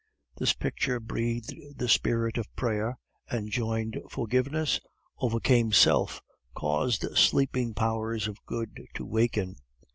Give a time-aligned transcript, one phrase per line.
[0.35, 2.97] This picture breathed the spirit of prayer,
[3.31, 4.79] enjoined forgiveness,
[5.19, 6.23] overcame self,
[6.55, 9.57] caused sleeping powers of good to waken.